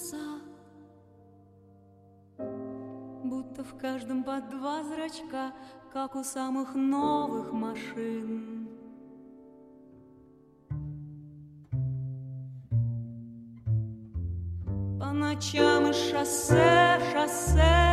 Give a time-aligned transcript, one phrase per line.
[0.00, 0.40] глаза,
[3.24, 5.52] Будто в каждом по два зрачка,
[5.92, 8.68] Как у самых новых машин.
[15.00, 17.89] По ночам и шоссе, шоссе,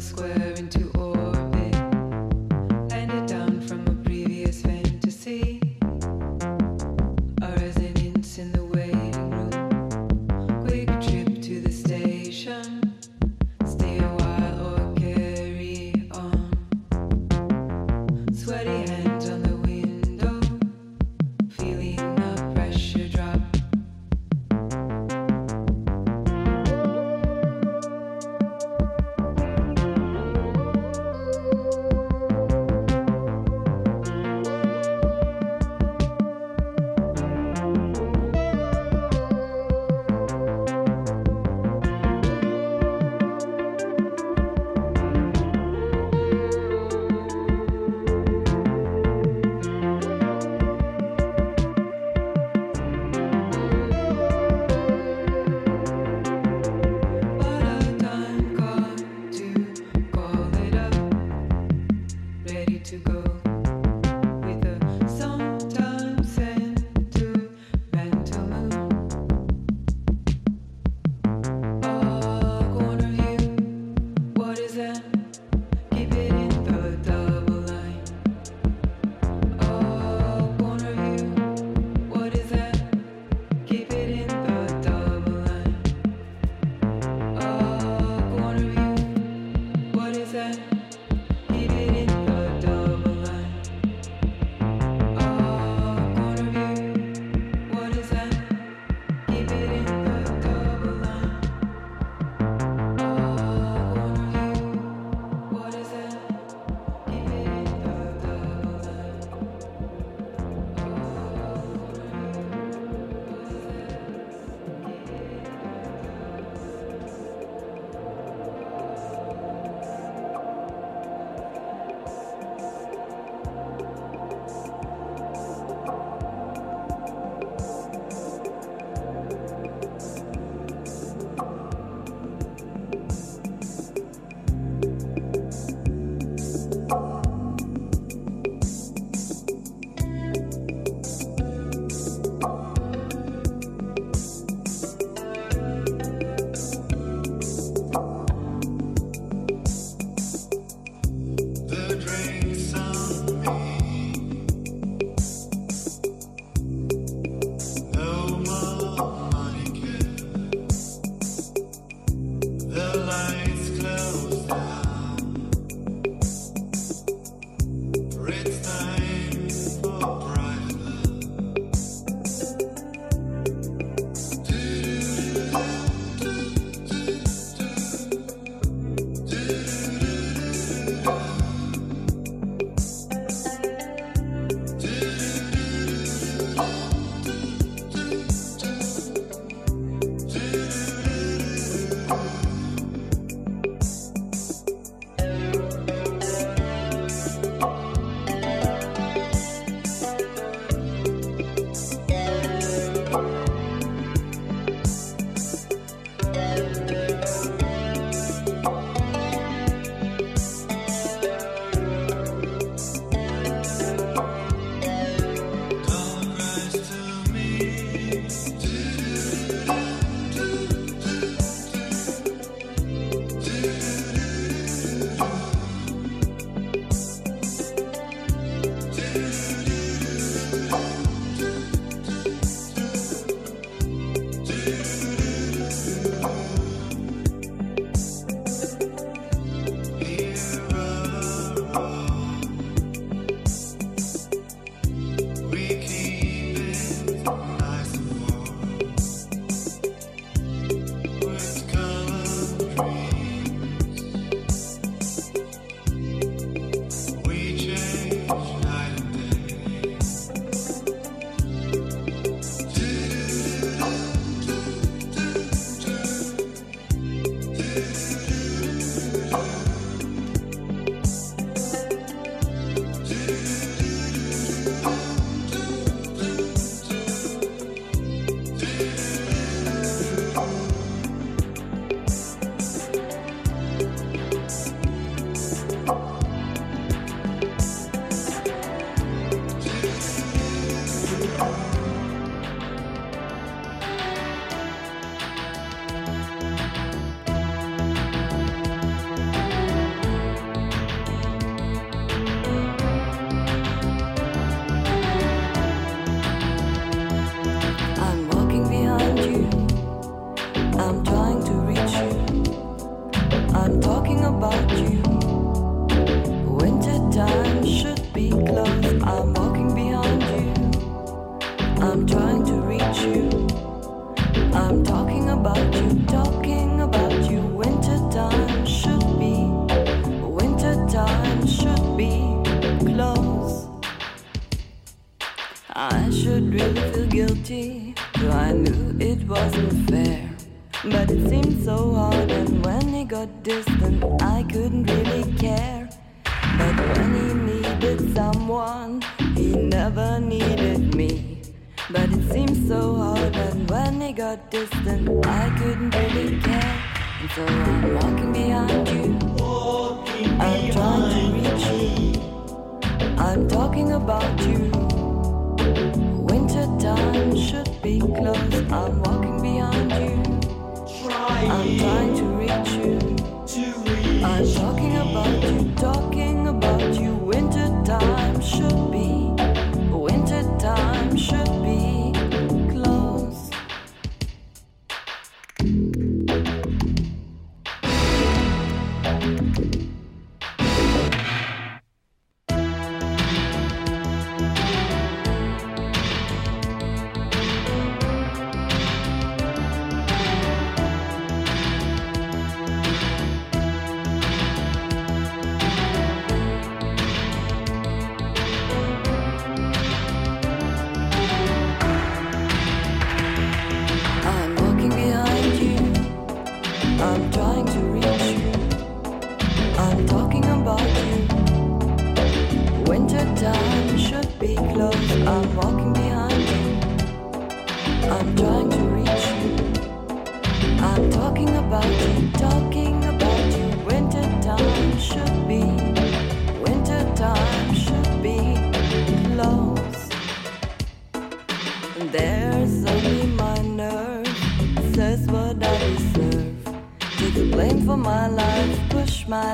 [0.00, 0.99] the square into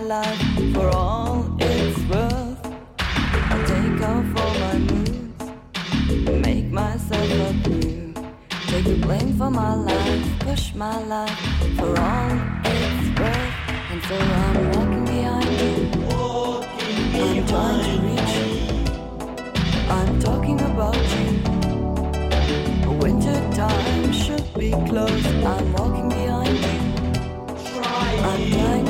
[0.07, 0.41] life
[0.73, 2.59] for all it's worth.
[3.01, 5.45] I take off all my moods,
[6.47, 8.15] make myself a new.
[8.69, 11.37] Take the blame for my life, push my life
[11.77, 12.31] for all
[12.65, 13.55] it's worth.
[13.91, 15.75] And so I'm walking behind you.
[17.23, 18.51] I'm trying to reach you.
[19.91, 21.27] I'm talking about you.
[23.01, 25.27] Winter time should be close.
[25.27, 26.79] I'm walking behind you.
[28.23, 28.86] I'm trying.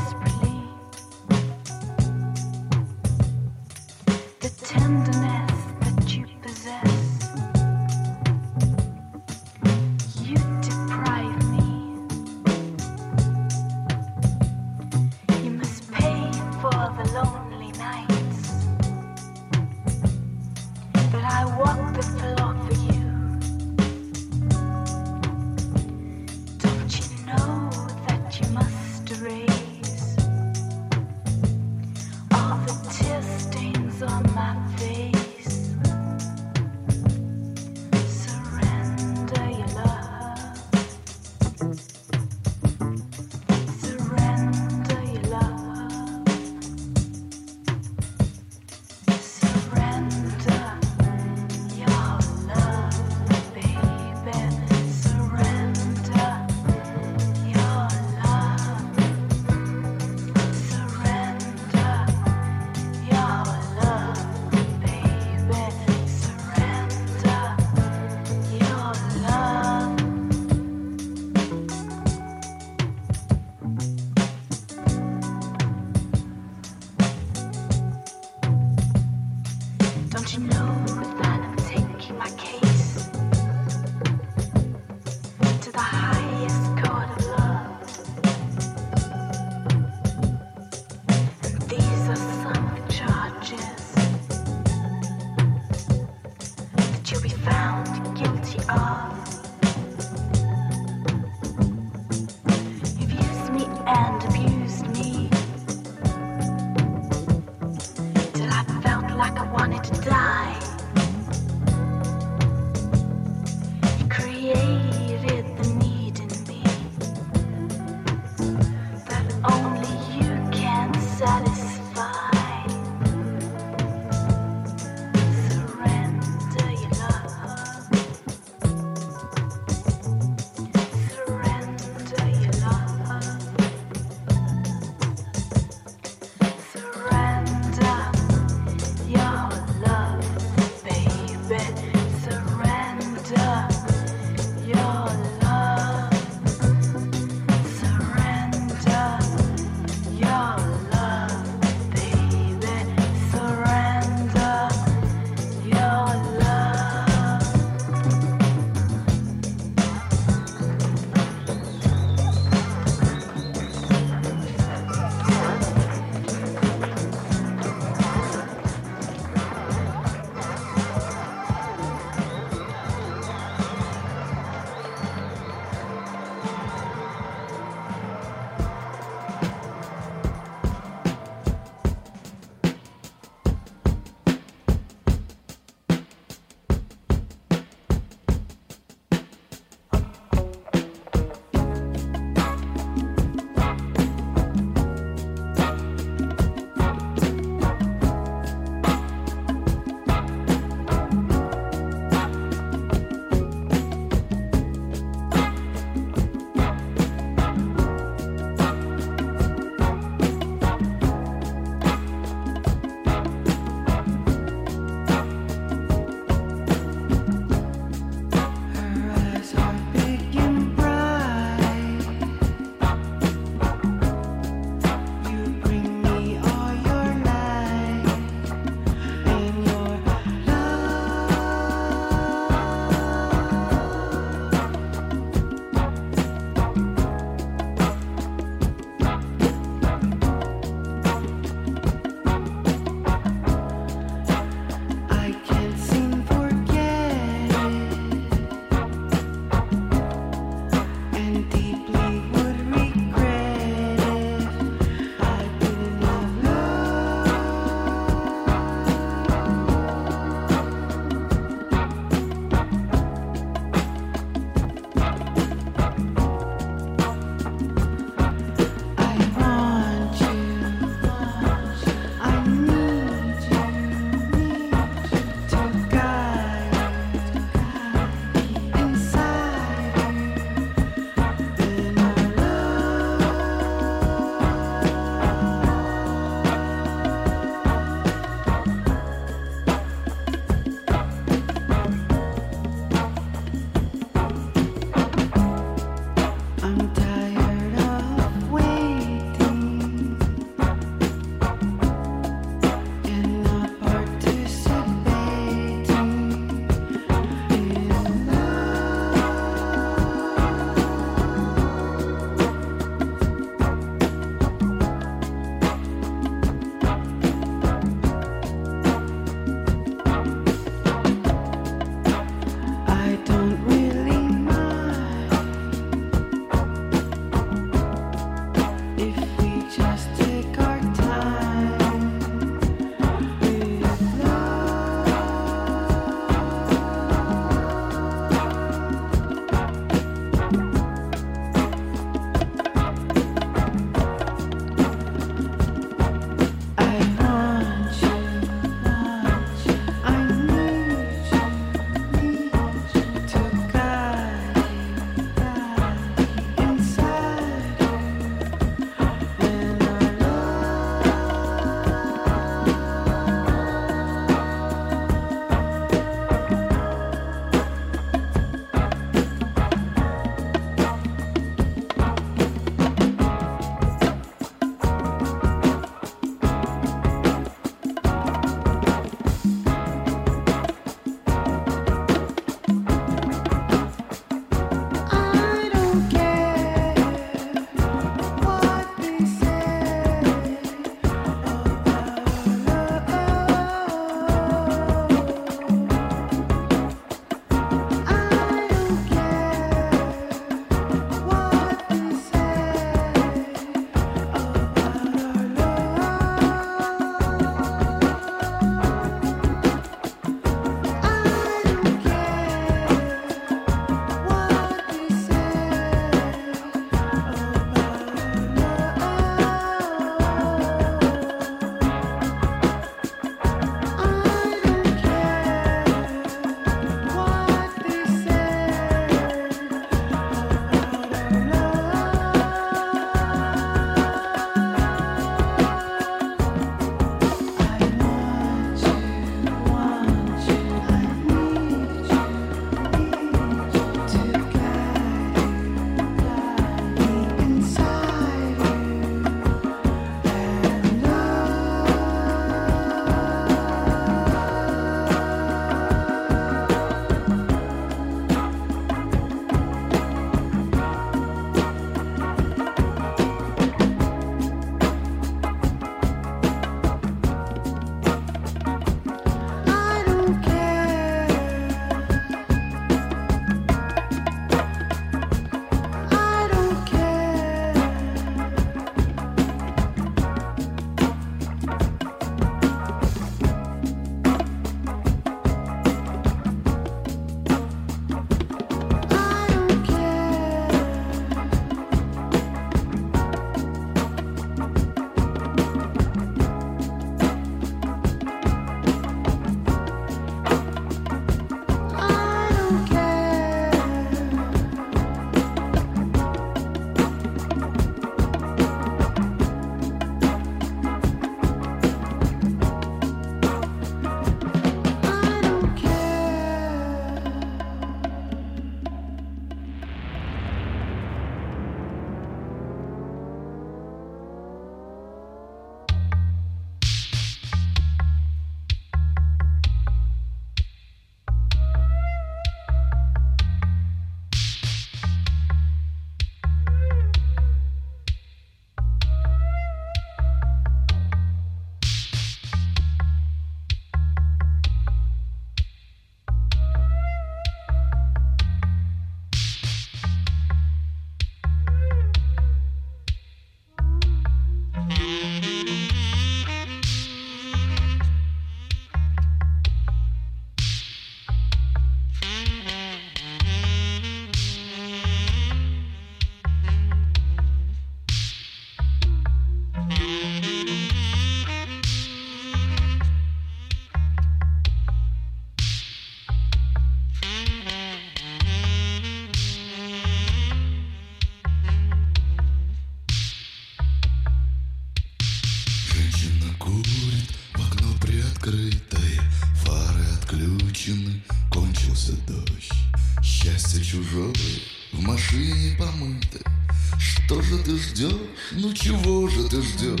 [599.52, 600.00] Ты ждешь?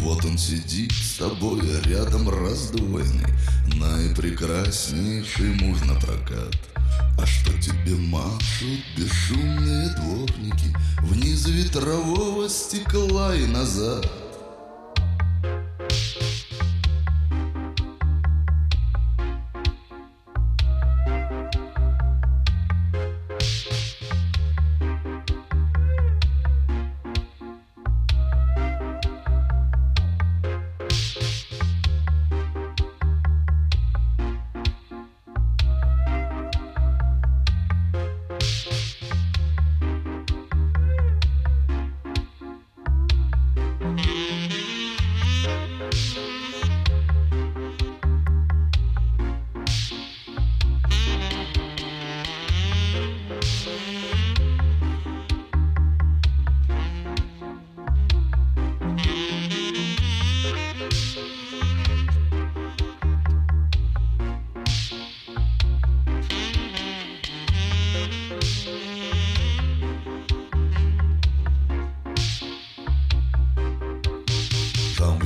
[0.00, 3.32] Вот он сидит с тобой рядом раздвоенный.
[3.74, 6.56] Наипрекраснейший муж на прокат.
[7.16, 14.10] А что тебе машут бесшумные дворники Вниз ветрового стекла и назад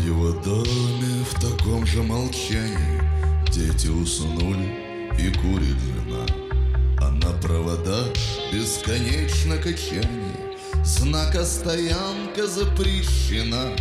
[0.05, 3.01] его доме в таком же молчании.
[3.51, 6.27] Дети уснули и курит жена.
[7.01, 8.12] А на проводах
[8.53, 10.57] бесконечно качание.
[10.85, 13.77] Знака стоянка запрещена.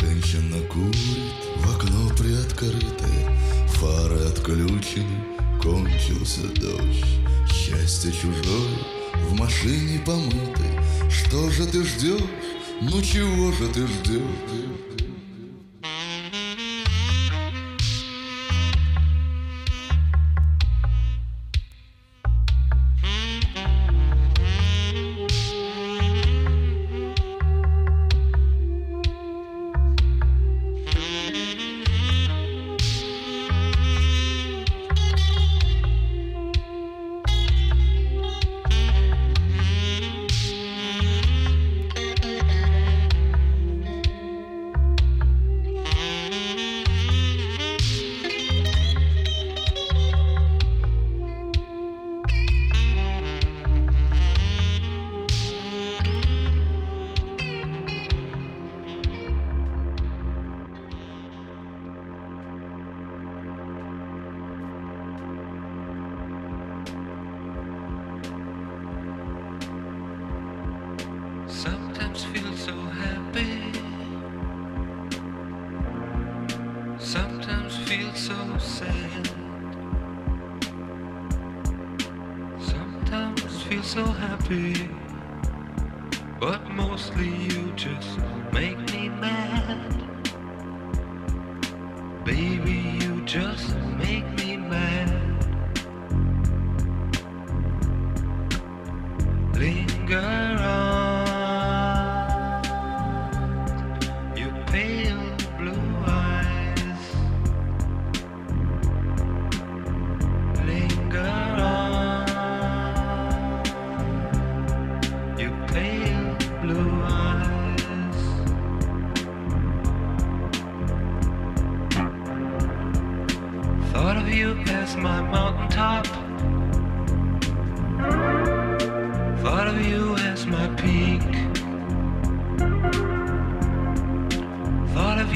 [0.00, 3.38] Женщина курит, в окно приоткрытое.
[3.74, 5.24] Фары отключены,
[5.62, 7.04] кончился дождь.
[7.52, 8.78] Счастье чужое
[9.28, 10.78] в машине помытой.
[11.08, 12.20] Что же ты ждешь?
[12.82, 14.99] Ну чего же ты ждешь?
[78.20, 79.30] So sad.
[82.60, 84.90] Sometimes feel so happy.
[86.38, 88.18] But mostly you just
[88.52, 90.04] make me mad.
[92.26, 93.74] Baby, you just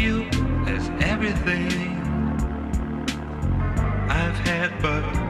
[0.04, 0.24] you
[0.66, 1.72] as everything
[4.10, 5.23] I've had but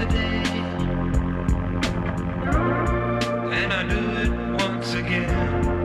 [0.00, 0.42] yesterday.
[3.52, 5.79] And I do it once again.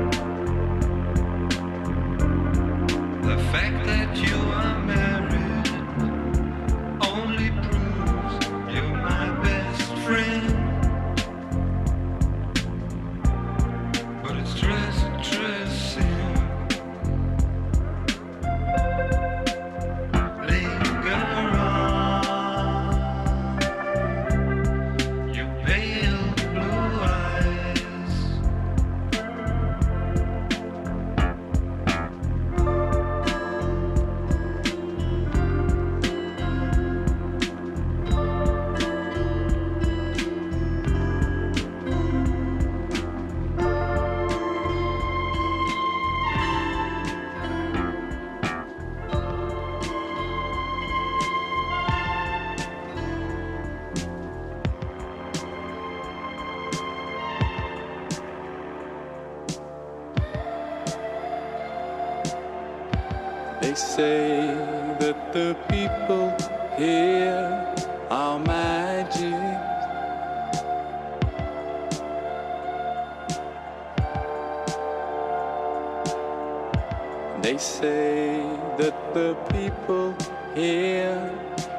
[77.66, 78.38] Say
[78.78, 80.16] that the people
[80.54, 81.18] here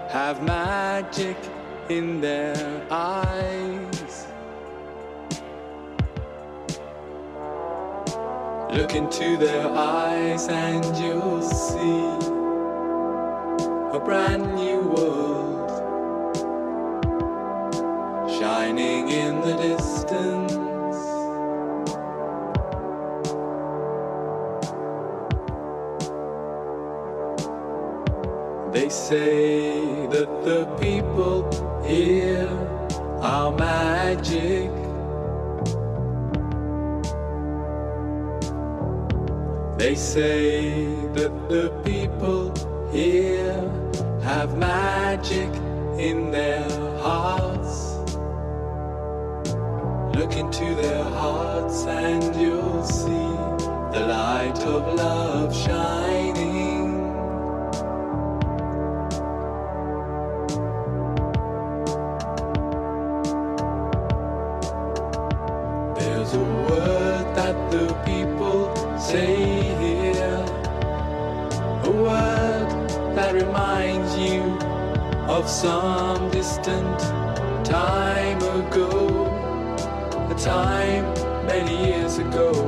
[0.09, 1.37] have magic
[1.89, 4.27] in their eyes.
[8.77, 12.05] Look into their eyes and you'll see
[13.97, 15.71] a brand new world
[18.39, 20.56] shining in the distance.
[29.09, 29.71] Say
[30.09, 31.47] that the people
[31.85, 32.49] here
[33.23, 34.69] are magic.
[39.79, 40.87] They say
[41.19, 42.53] that the people
[42.91, 43.63] here
[44.25, 45.55] have magic
[46.01, 47.77] in their hearts.
[50.19, 53.31] Look into their hearts and you'll see
[53.95, 56.36] the light of love shining.
[69.07, 70.45] Say here,
[71.85, 72.69] a word
[73.15, 74.43] that reminds you
[75.29, 76.99] of some distant
[77.65, 79.27] time ago,
[80.29, 81.05] a time
[81.47, 82.66] many years ago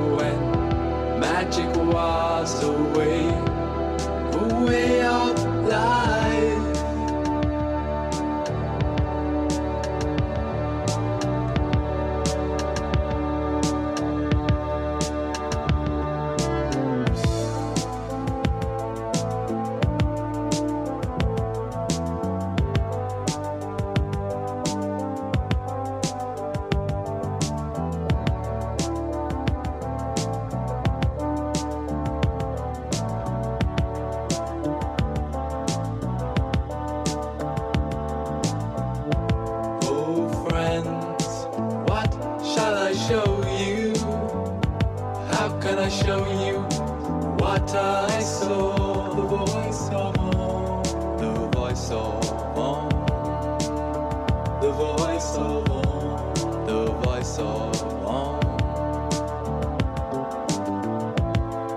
[54.68, 56.34] the voice of on,
[56.66, 58.38] the voice of on.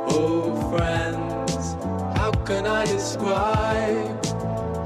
[0.09, 1.75] Oh, friends,
[2.17, 4.25] how can I describe?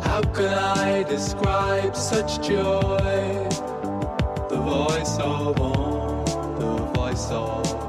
[0.04, 3.48] How can I describe such joy?
[4.50, 6.26] The voice of on,
[6.60, 7.85] the voice of